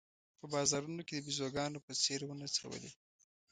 [0.39, 2.89] په بازارونو کې د بېزوګانو په څېر ونڅولې.